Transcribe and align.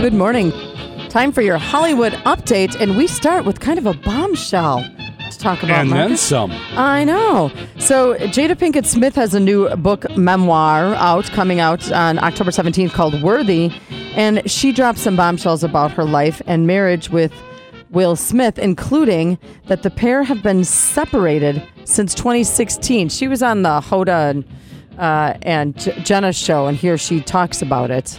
Good 0.00 0.14
morning. 0.14 0.52
Time 1.08 1.32
for 1.32 1.42
your 1.42 1.58
Hollywood 1.58 2.12
update, 2.24 2.80
and 2.80 2.96
we 2.96 3.08
start 3.08 3.44
with 3.44 3.58
kind 3.58 3.78
of 3.78 3.86
a 3.86 3.94
bombshell 3.94 4.82
to 5.30 5.38
talk 5.38 5.62
about. 5.64 5.80
and 5.80 5.92
then 5.92 6.16
some. 6.16 6.52
I 6.76 7.02
know. 7.02 7.50
So 7.78 8.14
Jada 8.14 8.52
Pinkett 8.52 8.86
Smith 8.86 9.16
has 9.16 9.34
a 9.34 9.40
new 9.40 9.68
book 9.76 10.16
memoir 10.16 10.94
out, 10.94 11.24
coming 11.26 11.58
out 11.58 11.90
on 11.90 12.18
October 12.20 12.52
17th 12.52 12.92
called 12.92 13.20
Worthy. 13.22 13.72
And 14.14 14.48
she 14.48 14.72
dropped 14.72 14.98
some 15.00 15.16
bombshells 15.16 15.64
about 15.64 15.90
her 15.92 16.04
life 16.04 16.40
and 16.46 16.66
marriage 16.66 17.10
with 17.10 17.32
Will 17.90 18.14
Smith, 18.14 18.56
including 18.58 19.36
that 19.66 19.82
the 19.82 19.90
pair 19.90 20.22
have 20.22 20.44
been 20.44 20.62
separated 20.62 21.60
since 21.84 22.14
2016. 22.14 23.08
She 23.08 23.26
was 23.26 23.42
on 23.42 23.62
the 23.62 23.80
Hoda 23.80 24.44
uh, 24.96 25.34
and 25.42 25.76
Jenna 26.04 26.32
show, 26.32 26.66
and 26.68 26.76
here 26.76 26.96
she 26.96 27.20
talks 27.20 27.60
about 27.62 27.90
it. 27.90 28.18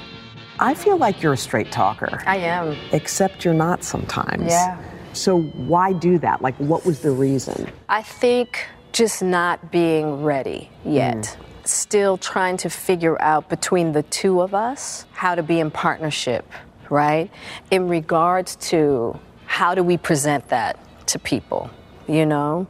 I 0.60 0.74
feel 0.74 0.98
like 0.98 1.22
you're 1.24 1.34
a 1.34 1.38
straight 1.38 1.72
talker, 1.72 2.22
I 2.26 2.38
am. 2.38 2.78
except 2.92 3.46
you're 3.46 3.54
not 3.54 3.84
sometimes. 3.84 4.52
Yeah. 4.52 4.78
So 5.14 5.42
why 5.42 5.94
do 5.94 6.20
that? 6.20 6.42
Like, 6.42 6.56
what 6.58 6.86
was 6.86 7.00
the 7.00 7.12
reason? 7.12 7.72
I 7.88 8.02
think 8.02 8.68
just 8.92 9.24
not 9.24 9.72
being 9.72 10.22
ready 10.24 10.70
yet. 10.86 11.16
Mm. 11.18 11.38
Still 11.68 12.18
trying 12.18 12.58
to 12.58 12.70
figure 12.70 13.20
out 13.22 13.50
between 13.50 13.94
the 13.94 14.04
two 14.04 14.42
of 14.42 14.54
us 14.54 15.06
how 15.14 15.36
to 15.36 15.44
be 15.44 15.60
in 15.60 15.72
partnership, 15.72 16.46
right? 16.90 17.32
In 17.72 17.88
regards 17.88 18.56
to 18.70 19.20
how 19.46 19.76
do 19.76 19.84
we 19.84 19.98
present 19.98 20.48
that 20.50 20.80
to 21.08 21.20
people, 21.20 21.70
you 22.08 22.26
know? 22.26 22.68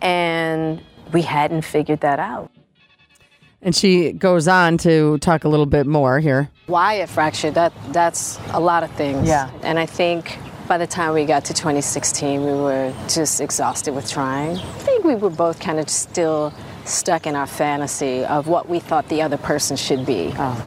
And 0.00 0.82
we 1.12 1.22
hadn't 1.22 1.62
figured 1.62 2.00
that 2.00 2.18
out. 2.18 2.50
And 3.60 3.74
she 3.74 4.12
goes 4.12 4.46
on 4.46 4.78
to 4.78 5.18
talk 5.18 5.44
a 5.44 5.48
little 5.48 5.66
bit 5.66 5.86
more 5.86 6.20
here. 6.20 6.48
Why 6.66 6.94
a 6.94 7.06
fracture? 7.06 7.50
That 7.50 7.72
that's 7.92 8.38
a 8.50 8.60
lot 8.60 8.84
of 8.84 8.90
things. 8.92 9.26
Yeah. 9.26 9.50
And 9.62 9.78
I 9.78 9.86
think 9.86 10.38
by 10.68 10.78
the 10.78 10.86
time 10.86 11.14
we 11.14 11.24
got 11.24 11.46
to 11.46 11.54
2016, 11.54 12.44
we 12.44 12.52
were 12.52 12.94
just 13.08 13.40
exhausted 13.40 13.94
with 13.94 14.08
trying. 14.08 14.58
I 14.58 14.78
think 14.80 15.04
we 15.04 15.14
were 15.14 15.30
both 15.30 15.58
kind 15.58 15.80
of 15.80 15.88
still 15.88 16.52
stuck 16.84 17.26
in 17.26 17.34
our 17.34 17.46
fantasy 17.46 18.24
of 18.24 18.48
what 18.48 18.68
we 18.68 18.78
thought 18.78 19.08
the 19.08 19.22
other 19.22 19.38
person 19.38 19.76
should 19.76 20.06
be. 20.06 20.32
Oh. 20.36 20.66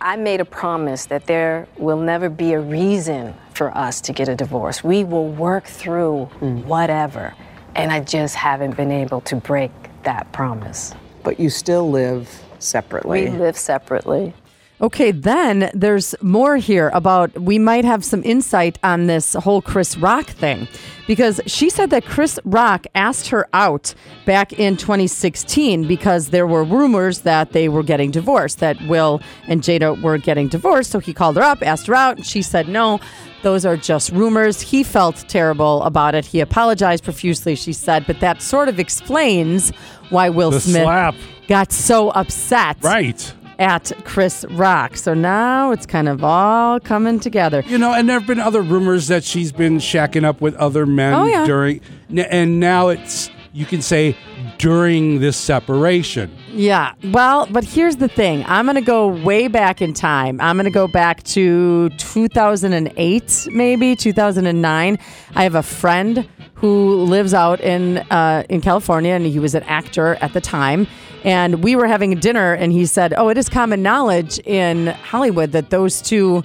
I 0.00 0.16
made 0.16 0.40
a 0.40 0.44
promise 0.44 1.06
that 1.06 1.26
there 1.26 1.66
will 1.78 1.96
never 1.96 2.28
be 2.28 2.52
a 2.52 2.60
reason 2.60 3.34
for 3.54 3.74
us 3.76 4.02
to 4.02 4.12
get 4.12 4.28
a 4.28 4.36
divorce. 4.36 4.84
We 4.84 5.02
will 5.02 5.28
work 5.28 5.64
through 5.64 6.26
hmm. 6.26 6.60
whatever. 6.68 7.34
And 7.74 7.90
I 7.90 8.00
just 8.00 8.36
haven't 8.36 8.76
been 8.76 8.92
able 8.92 9.22
to 9.22 9.36
break 9.36 9.72
that 10.02 10.30
promise. 10.32 10.94
But 11.24 11.40
you 11.40 11.50
still 11.50 11.90
live 11.90 12.42
separately. 12.60 13.24
We 13.24 13.30
live 13.30 13.56
separately. 13.56 14.34
Okay, 14.80 15.12
then 15.12 15.70
there's 15.72 16.14
more 16.20 16.56
here 16.56 16.90
about 16.92 17.32
we 17.40 17.58
might 17.60 17.84
have 17.84 18.04
some 18.04 18.22
insight 18.24 18.78
on 18.82 19.06
this 19.06 19.34
whole 19.34 19.62
Chris 19.62 19.96
Rock 19.96 20.26
thing 20.26 20.66
because 21.06 21.40
she 21.46 21.70
said 21.70 21.90
that 21.90 22.04
Chris 22.04 22.40
Rock 22.44 22.86
asked 22.94 23.28
her 23.28 23.46
out 23.52 23.94
back 24.26 24.52
in 24.52 24.76
2016 24.76 25.86
because 25.86 26.30
there 26.30 26.46
were 26.46 26.64
rumors 26.64 27.20
that 27.20 27.52
they 27.52 27.68
were 27.68 27.84
getting 27.84 28.10
divorced, 28.10 28.58
that 28.58 28.76
Will 28.88 29.20
and 29.46 29.62
Jada 29.62 30.00
were 30.02 30.18
getting 30.18 30.48
divorced. 30.48 30.90
So 30.90 30.98
he 30.98 31.14
called 31.14 31.36
her 31.36 31.42
up, 31.42 31.62
asked 31.62 31.86
her 31.86 31.94
out, 31.94 32.16
and 32.16 32.26
she 32.26 32.42
said 32.42 32.68
no. 32.68 32.98
Those 33.42 33.64
are 33.64 33.76
just 33.76 34.10
rumors. 34.10 34.60
He 34.60 34.82
felt 34.82 35.24
terrible 35.28 35.82
about 35.84 36.14
it. 36.14 36.24
He 36.24 36.40
apologized 36.40 37.04
profusely, 37.04 37.54
she 37.54 37.72
said, 37.74 38.06
but 38.06 38.18
that 38.20 38.42
sort 38.42 38.68
of 38.68 38.80
explains 38.80 39.70
why 40.10 40.30
Will 40.30 40.50
The 40.50 40.60
Smith 40.60 40.82
slap. 40.82 41.14
got 41.46 41.70
so 41.70 42.10
upset 42.10 42.78
Right. 42.82 43.32
At 43.58 43.92
Chris 44.04 44.44
Rock. 44.50 44.96
So 44.96 45.14
now 45.14 45.70
it's 45.70 45.86
kind 45.86 46.08
of 46.08 46.22
all 46.24 46.80
coming 46.80 47.20
together. 47.20 47.62
You 47.66 47.78
know, 47.78 47.92
and 47.92 48.08
there 48.08 48.18
have 48.18 48.26
been 48.26 48.40
other 48.40 48.62
rumors 48.62 49.08
that 49.08 49.24
she's 49.24 49.52
been 49.52 49.78
shacking 49.78 50.24
up 50.24 50.40
with 50.40 50.54
other 50.56 50.86
men 50.86 51.14
Oh, 51.14 51.24
yeah. 51.26 51.44
during, 51.46 51.80
and 52.16 52.60
now 52.60 52.88
it's 52.88 53.30
you 53.52 53.66
can 53.66 53.82
say 53.82 54.16
during 54.58 55.20
this 55.20 55.36
separation. 55.36 56.30
Yeah. 56.54 56.94
Well, 57.06 57.46
but 57.50 57.64
here's 57.64 57.96
the 57.96 58.06
thing. 58.06 58.44
I'm 58.46 58.66
going 58.66 58.76
to 58.76 58.80
go 58.80 59.08
way 59.08 59.48
back 59.48 59.82
in 59.82 59.92
time. 59.92 60.40
I'm 60.40 60.56
going 60.56 60.66
to 60.66 60.70
go 60.70 60.86
back 60.86 61.24
to 61.24 61.88
2008, 61.90 63.48
maybe 63.50 63.96
2009. 63.96 64.98
I 65.34 65.42
have 65.42 65.56
a 65.56 65.62
friend 65.64 66.28
who 66.54 67.02
lives 67.02 67.34
out 67.34 67.60
in 67.60 67.98
uh, 68.10 68.44
in 68.48 68.60
California, 68.60 69.14
and 69.14 69.26
he 69.26 69.40
was 69.40 69.56
an 69.56 69.64
actor 69.64 70.14
at 70.20 70.32
the 70.32 70.40
time. 70.40 70.86
And 71.24 71.64
we 71.64 71.74
were 71.74 71.88
having 71.88 72.14
dinner, 72.20 72.52
and 72.52 72.72
he 72.72 72.86
said, 72.86 73.14
"Oh, 73.16 73.28
it 73.30 73.36
is 73.36 73.48
common 73.48 73.82
knowledge 73.82 74.38
in 74.40 74.86
Hollywood 74.86 75.50
that 75.52 75.70
those 75.70 76.00
two 76.00 76.44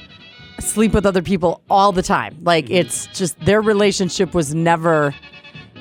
sleep 0.59 0.93
with 0.93 1.05
other 1.05 1.21
people 1.21 1.61
all 1.69 1.91
the 1.91 2.01
time. 2.01 2.35
Like 2.41 2.69
it's 2.69 3.05
just 3.07 3.39
their 3.41 3.61
relationship 3.61 4.33
was 4.33 4.53
never 4.55 5.13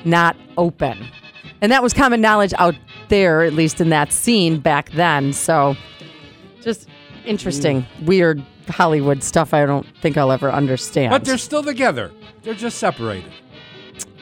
not 0.05 0.37
open. 0.57 1.07
And 1.61 1.71
that 1.71 1.83
was 1.83 1.93
common 1.93 2.21
knowledge 2.21 2.53
out 2.57 2.75
there, 3.09 3.43
at 3.43 3.53
least 3.53 3.81
in 3.81 3.89
that 3.89 4.11
scene 4.11 4.59
back 4.59 4.91
then. 4.91 5.33
So 5.33 5.75
just 6.61 6.87
interesting, 7.25 7.81
mm. 7.81 8.05
weird 8.05 8.43
Hollywood 8.67 9.23
stuff 9.23 9.53
I 9.53 9.65
don't 9.65 9.85
think 10.01 10.17
I'll 10.17 10.31
ever 10.31 10.51
understand. 10.51 11.11
But 11.11 11.25
they're 11.25 11.37
still 11.37 11.63
together. 11.63 12.11
They're 12.43 12.53
just 12.53 12.77
separated. 12.77 13.31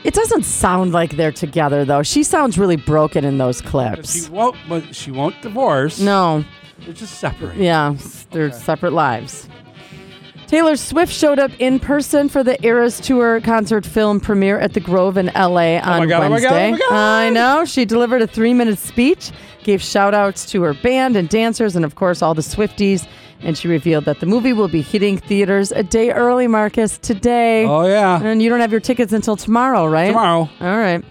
it 0.03 0.13
doesn't 0.13 0.43
sound 0.43 0.93
like 0.93 1.11
they're 1.11 1.31
together 1.31 1.85
though. 1.85 2.03
She 2.03 2.23
sounds 2.23 2.57
really 2.57 2.77
broken 2.77 3.25
in 3.25 3.37
those 3.37 3.61
clips. 3.61 4.25
She 4.25 4.29
won't. 4.29 4.55
But 4.67 4.95
she 4.95 5.11
won't 5.11 5.41
divorce. 5.41 5.99
No. 5.99 6.43
they're 6.79 6.93
just 6.93 7.19
separated. 7.19 7.61
Yeah, 7.63 7.95
they're 8.31 8.51
separate 8.51 8.93
lives. 8.93 9.47
Taylor 10.47 10.77
Swift 10.77 11.11
showed 11.11 11.39
up 11.39 11.51
in 11.59 11.77
person 11.77 12.29
for 12.29 12.41
the 12.41 12.63
Eras 12.65 13.01
Tour 13.01 13.41
concert 13.41 13.85
film 13.85 14.21
premiere 14.21 14.57
at 14.59 14.73
the 14.73 14.79
Grove 14.79 15.17
in 15.17 15.25
LA 15.35 15.75
oh 15.75 15.79
on 15.79 15.83
oh 15.83 15.97
my 15.99 16.05
God, 16.05 16.19
oh 16.19 16.19
my 16.21 16.29
Wednesday. 16.29 16.49
God, 16.49 16.67
oh 16.67 16.71
my 16.71 16.77
God. 16.77 16.93
I 16.93 17.29
know. 17.31 17.65
She 17.65 17.83
delivered 17.83 18.21
a 18.21 18.27
three 18.27 18.53
minute 18.53 18.79
speech, 18.79 19.31
gave 19.63 19.81
shout 19.81 20.13
outs 20.13 20.49
to 20.51 20.61
her 20.63 20.73
band 20.73 21.17
and 21.17 21.27
dancers, 21.27 21.75
and 21.75 21.83
of 21.83 21.95
course, 21.95 22.21
all 22.21 22.33
the 22.33 22.41
Swifties. 22.41 23.05
And 23.41 23.57
she 23.57 23.67
revealed 23.67 24.05
that 24.05 24.19
the 24.21 24.25
movie 24.25 24.53
will 24.53 24.69
be 24.69 24.81
hitting 24.81 25.17
theaters 25.17 25.71
a 25.73 25.83
day 25.83 26.11
early, 26.11 26.47
Marcus, 26.47 26.97
today. 26.97 27.65
Oh 27.65 27.85
yeah. 27.85 28.21
And 28.23 28.41
you 28.41 28.49
don't 28.49 28.61
have 28.61 28.71
your 28.71 28.81
tickets 28.81 29.11
until 29.11 29.35
tomorrow, 29.35 29.85
right? 29.85 30.07
Tomorrow. 30.07 30.49
All 30.61 30.77
right. 30.77 31.03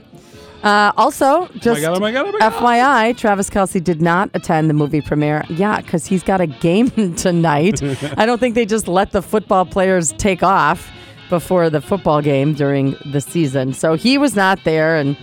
Uh, 0.66 0.90
also, 0.96 1.46
just 1.58 1.80
God, 1.80 1.96
oh 1.96 2.00
my 2.00 2.10
God, 2.10 2.26
oh 2.26 2.32
my 2.32 2.38
God. 2.40 2.52
FYI, 2.52 3.16
Travis 3.16 3.48
Kelce 3.48 3.82
did 3.82 4.02
not 4.02 4.30
attend 4.34 4.68
the 4.68 4.74
movie 4.74 5.00
premiere. 5.00 5.44
Yeah, 5.48 5.80
because 5.80 6.06
he's 6.06 6.24
got 6.24 6.40
a 6.40 6.48
game 6.48 6.90
tonight. 7.14 7.80
I 8.16 8.26
don't 8.26 8.38
think 8.38 8.56
they 8.56 8.66
just 8.66 8.88
let 8.88 9.12
the 9.12 9.22
football 9.22 9.64
players 9.64 10.10
take 10.14 10.42
off 10.42 10.90
before 11.30 11.70
the 11.70 11.80
football 11.80 12.20
game 12.20 12.52
during 12.54 12.96
the 13.12 13.20
season. 13.20 13.74
So 13.74 13.94
he 13.94 14.18
was 14.18 14.34
not 14.34 14.64
there, 14.64 14.96
and 14.96 15.16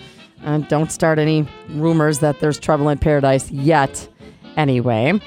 uh, 0.45 0.59
don't 0.59 0.93
start 0.93 1.19
any 1.19 1.45
rumors 1.71 2.19
that 2.19 2.39
there's 2.39 2.57
trouble 2.57 2.87
in 2.87 2.97
paradise 2.97 3.51
yet. 3.51 4.07
Anyway. 4.55 5.19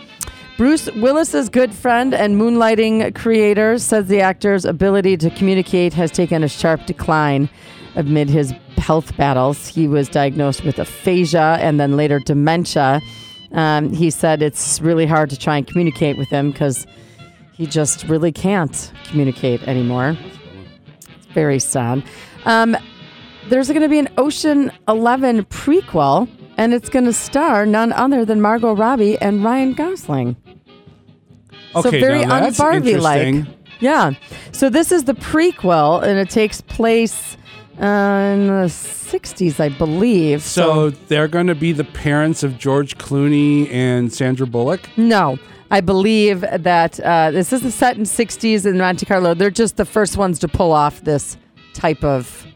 Bruce 0.57 0.91
Willis's 0.93 1.51
good 1.51 1.75
friend 1.75 2.15
and 2.15 2.41
moonlighting 2.41 3.15
creator 3.15 3.79
says 3.79 4.07
the 4.07 4.23
actor's 4.23 4.65
ability 4.65 5.19
to 5.19 5.29
communicate 5.29 5.93
has 5.93 6.11
taken 6.11 6.43
a 6.43 6.49
sharp 6.49 6.87
decline 6.87 7.51
amid 7.95 8.31
his 8.31 8.55
health 8.79 9.15
battles. 9.19 9.69
He 9.69 9.87
was 9.87 10.09
diagnosed 10.09 10.65
with 10.65 10.79
aphasia 10.79 11.59
and 11.61 11.79
then 11.79 11.95
later 11.95 12.21
dementia. 12.21 13.03
Um, 13.53 13.93
he 13.93 14.09
said 14.09 14.41
it's 14.41 14.81
really 14.81 15.05
hard 15.05 15.29
to 15.29 15.39
try 15.39 15.59
and 15.59 15.67
communicate 15.67 16.17
with 16.17 16.29
him 16.31 16.53
because 16.53 16.87
he 17.53 17.67
just 17.67 18.05
really 18.05 18.33
can't 18.33 18.93
communicate 19.05 19.63
anymore. 19.69 20.17
It's 21.17 21.27
very 21.35 21.59
sad. 21.59 22.03
Um, 22.47 22.79
there's 23.51 23.69
going 23.69 23.83
to 23.83 23.89
be 23.91 23.99
an 23.99 24.09
Ocean 24.17 24.73
11 24.89 25.45
prequel, 25.45 26.29
and 26.57 26.73
it's 26.73 26.89
going 26.89 27.05
to 27.05 27.13
star 27.13 27.67
none 27.67 27.93
other 27.93 28.25
than 28.25 28.41
Margot 28.41 28.75
Robbie 28.75 29.19
and 29.19 29.45
Ryan 29.45 29.75
Gosling. 29.75 30.37
So 31.83 31.91
very 31.91 32.25
un-Barbie 32.25 32.97
like. 32.97 33.45
Yeah. 33.81 34.13
So 34.53 34.71
this 34.71 34.91
is 34.93 35.05
the 35.05 35.15
prequel, 35.15 36.03
and 36.03 36.19
it 36.19 36.31
takes 36.31 36.61
place 36.63 37.37
uh, 37.79 38.33
in 38.35 38.47
the 38.47 38.69
60s, 38.69 39.61
I 39.61 39.69
believe. 39.69 40.43
So 40.43 40.91
they're 40.91 41.29
going 41.29 41.47
to 41.49 41.55
be 41.55 41.73
the 41.73 41.85
parents 41.85 42.43
of 42.43 42.57
George 42.59 42.97
Clooney 42.97 43.71
and 43.71 44.11
Sandra 44.13 44.47
Bullock. 44.47 44.89
No, 44.97 45.39
I 45.71 45.83
believe 45.83 46.41
that 46.41 46.99
uh, 47.01 47.31
this 47.33 47.53
isn't 47.53 47.73
set 47.73 47.99
in 47.99 48.05
60s 48.05 48.65
in 48.65 48.79
Monte 48.79 49.05
Carlo. 49.05 49.35
They're 49.35 49.51
just 49.51 49.77
the 49.77 49.85
first 49.85 50.17
ones 50.17 50.39
to 50.39 50.49
pull 50.49 50.73
off 50.73 51.03
this 51.05 51.37
type 51.75 52.03
of 52.03 52.47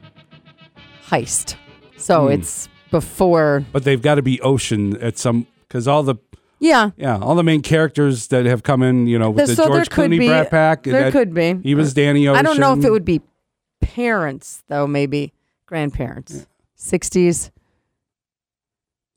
heist. 1.06 1.56
So 1.98 2.26
Hmm. 2.26 2.32
it's 2.32 2.68
before, 2.90 3.64
But 3.72 3.84
they've 3.84 4.00
got 4.00 4.14
to 4.16 4.22
be 4.22 4.40
ocean 4.40 4.96
at 5.02 5.18
some 5.18 5.46
because 5.68 5.86
all 5.86 6.02
the 6.02 6.16
yeah. 6.60 6.90
yeah 6.96 7.18
all 7.18 7.34
the 7.34 7.42
main 7.42 7.62
characters 7.62 8.28
that 8.28 8.46
have 8.46 8.62
come 8.62 8.82
in 8.82 9.06
you 9.06 9.18
know 9.18 9.30
with 9.30 9.48
the 9.48 9.56
so 9.56 9.66
George 9.66 9.88
Clooney 9.88 10.18
be, 10.18 10.28
Brat 10.28 10.50
Pack. 10.50 10.84
There 10.84 11.04
that- 11.04 11.12
could 11.12 11.34
be. 11.34 11.58
He 11.62 11.74
was 11.74 11.92
Danny 11.92 12.28
Ocean. 12.28 12.38
I 12.38 12.42
don't 12.42 12.60
know 12.60 12.72
if 12.74 12.84
it 12.84 12.90
would 12.90 13.04
be 13.04 13.20
parents 13.80 14.62
though. 14.68 14.86
Maybe 14.86 15.32
grandparents. 15.66 16.46
60s. 16.78 17.50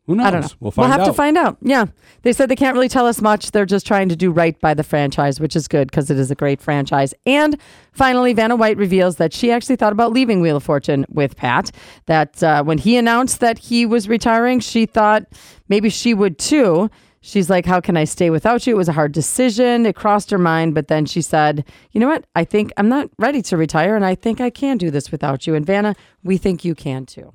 Who 0.05 0.15
knows? 0.15 0.25
I 0.25 0.31
don't 0.31 0.41
know. 0.41 0.49
We'll 0.59 0.71
find 0.71 0.91
have 0.91 1.01
out. 1.01 1.05
to 1.05 1.13
find 1.13 1.37
out. 1.37 1.57
Yeah. 1.61 1.85
They 2.23 2.33
said 2.33 2.49
they 2.49 2.57
can't 2.57 2.73
really 2.73 2.89
tell 2.89 3.07
us 3.07 3.21
much. 3.21 3.51
They're 3.51 3.65
just 3.65 3.87
trying 3.87 4.09
to 4.09 4.17
do 4.17 4.31
right 4.31 4.59
by 4.59 4.73
the 4.73 4.83
franchise, 4.83 5.39
which 5.39 5.55
is 5.55 5.69
good 5.69 5.89
because 5.89 6.09
it 6.09 6.19
is 6.19 6.29
a 6.29 6.35
great 6.35 6.61
franchise. 6.61 7.13
And 7.25 7.57
finally, 7.93 8.33
Vanna 8.33 8.57
White 8.57 8.75
reveals 8.75 9.15
that 9.15 9.33
she 9.33 9.49
actually 9.49 9.77
thought 9.77 9.93
about 9.93 10.11
leaving 10.11 10.41
Wheel 10.41 10.57
of 10.57 10.63
Fortune 10.63 11.05
with 11.07 11.37
Pat. 11.37 11.71
That 12.07 12.43
uh, 12.43 12.63
when 12.63 12.79
he 12.79 12.97
announced 12.97 13.39
that 13.39 13.57
he 13.57 13.85
was 13.85 14.09
retiring, 14.09 14.59
she 14.59 14.85
thought 14.85 15.25
maybe 15.69 15.89
she 15.89 16.13
would 16.13 16.37
too. 16.37 16.89
She's 17.25 17.49
like, 17.49 17.65
How 17.65 17.79
can 17.79 17.95
I 17.95 18.03
stay 18.03 18.29
without 18.29 18.67
you? 18.67 18.73
It 18.75 18.77
was 18.77 18.89
a 18.89 18.93
hard 18.93 19.13
decision. 19.13 19.85
It 19.85 19.95
crossed 19.95 20.29
her 20.29 20.37
mind. 20.37 20.75
But 20.75 20.89
then 20.89 21.05
she 21.05 21.21
said, 21.21 21.63
You 21.91 22.01
know 22.01 22.07
what? 22.09 22.25
I 22.35 22.43
think 22.43 22.73
I'm 22.75 22.89
not 22.89 23.09
ready 23.17 23.41
to 23.43 23.55
retire, 23.55 23.95
and 23.95 24.03
I 24.05 24.13
think 24.13 24.41
I 24.41 24.49
can 24.49 24.77
do 24.77 24.91
this 24.91 25.09
without 25.09 25.47
you. 25.47 25.55
And 25.55 25.65
Vanna, 25.65 25.95
we 26.21 26.37
think 26.37 26.65
you 26.65 26.75
can 26.75 27.05
too. 27.05 27.33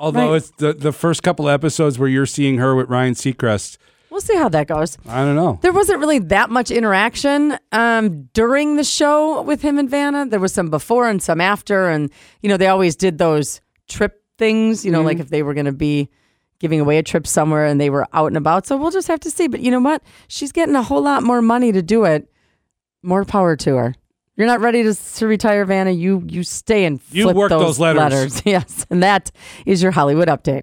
Although 0.00 0.30
Right. 0.30 0.36
it's 0.38 0.50
the, 0.58 0.72
the 0.72 0.92
first 0.92 1.22
couple 1.22 1.48
episodes 1.48 1.96
where 1.98 2.08
you're 2.08 2.26
seeing 2.26 2.58
her 2.58 2.74
with 2.74 2.88
Ryan 2.88 3.14
Seacrest. 3.14 3.76
We'll 4.10 4.20
see 4.20 4.34
how 4.36 4.48
that 4.48 4.66
goes. 4.66 4.98
I 5.08 5.24
don't 5.24 5.36
know. 5.36 5.60
There 5.62 5.72
wasn't 5.72 6.00
really 6.00 6.18
that 6.18 6.50
much 6.50 6.72
interaction 6.72 7.56
um, 7.70 8.28
during 8.32 8.74
the 8.74 8.82
show 8.82 9.42
with 9.42 9.62
him 9.62 9.78
and 9.78 9.88
Vanna. 9.88 10.26
There 10.26 10.40
was 10.40 10.52
some 10.52 10.70
before 10.70 11.08
and 11.08 11.22
some 11.22 11.40
after, 11.40 11.88
and 11.88 12.10
you 12.42 12.48
know 12.48 12.56
they 12.56 12.66
always 12.66 12.96
did 12.96 13.18
those 13.18 13.60
trip 13.88 14.24
things. 14.38 14.84
You 14.84 14.90
know, 14.90 15.02
like 15.02 15.20
if 15.20 15.28
they 15.28 15.44
were 15.44 15.54
going 15.54 15.66
to 15.66 15.72
be 15.72 16.08
giving 16.60 16.78
away 16.78 16.98
a 16.98 17.02
trip 17.02 17.26
somewhere 17.26 17.66
and 17.66 17.80
they 17.80 17.90
were 17.90 18.06
out 18.12 18.28
and 18.28 18.36
about. 18.36 18.66
So 18.66 18.76
we'll 18.76 18.92
just 18.92 19.08
have 19.08 19.18
to 19.20 19.30
see. 19.30 19.48
But 19.48 19.60
you 19.60 19.72
know 19.72 19.80
what? 19.80 20.02
She's 20.28 20.52
getting 20.52 20.76
a 20.76 20.82
whole 20.82 21.02
lot 21.02 21.24
more 21.24 21.42
money 21.42 21.72
to 21.72 21.82
do 21.82 22.04
it. 22.04 22.30
More 23.02 23.24
power 23.24 23.56
to 23.56 23.76
her. 23.76 23.94
You're 24.36 24.46
not 24.46 24.60
ready 24.60 24.82
to, 24.84 24.94
to 24.94 25.26
retire, 25.26 25.64
Vanna. 25.64 25.90
You 25.90 26.24
you 26.28 26.44
stay 26.44 26.84
and 26.84 27.00
You 27.10 27.24
flip 27.24 27.36
work 27.36 27.50
those, 27.50 27.76
those 27.76 27.78
letters. 27.80 28.42
Yes, 28.46 28.86
and 28.88 29.02
that 29.02 29.30
is 29.66 29.82
your 29.82 29.92
Hollywood 29.92 30.28
update. 30.28 30.62